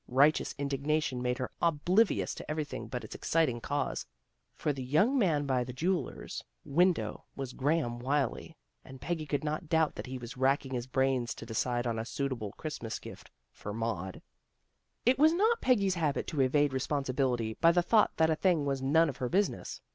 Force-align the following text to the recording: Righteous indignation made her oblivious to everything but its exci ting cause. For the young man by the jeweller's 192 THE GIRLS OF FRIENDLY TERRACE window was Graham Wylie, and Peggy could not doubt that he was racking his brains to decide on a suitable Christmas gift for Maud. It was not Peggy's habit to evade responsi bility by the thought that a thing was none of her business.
Righteous 0.07 0.55
indignation 0.57 1.21
made 1.21 1.37
her 1.37 1.51
oblivious 1.61 2.33
to 2.33 2.49
everything 2.49 2.87
but 2.87 3.03
its 3.03 3.15
exci 3.15 3.45
ting 3.45 3.61
cause. 3.61 4.07
For 4.55 4.73
the 4.73 4.81
young 4.83 5.15
man 5.15 5.45
by 5.45 5.63
the 5.63 5.73
jeweller's 5.73 6.43
192 6.63 7.01
THE 7.35 7.45
GIRLS 7.45 7.53
OF 7.53 7.59
FRIENDLY 7.59 7.83
TERRACE 7.83 7.91
window 7.91 7.99
was 7.99 7.99
Graham 7.99 7.99
Wylie, 7.99 8.57
and 8.83 8.99
Peggy 9.01 9.27
could 9.27 9.43
not 9.43 9.69
doubt 9.69 9.93
that 9.93 10.07
he 10.07 10.17
was 10.17 10.37
racking 10.37 10.73
his 10.73 10.87
brains 10.87 11.35
to 11.35 11.45
decide 11.45 11.85
on 11.85 11.99
a 11.99 12.05
suitable 12.05 12.51
Christmas 12.53 12.97
gift 12.97 13.29
for 13.51 13.75
Maud. 13.75 14.23
It 15.05 15.19
was 15.19 15.33
not 15.33 15.61
Peggy's 15.61 15.93
habit 15.93 16.25
to 16.29 16.41
evade 16.41 16.71
responsi 16.71 17.11
bility 17.13 17.57
by 17.61 17.71
the 17.71 17.83
thought 17.83 18.17
that 18.17 18.31
a 18.31 18.35
thing 18.35 18.65
was 18.65 18.81
none 18.81 19.07
of 19.07 19.17
her 19.17 19.29
business. 19.29 19.81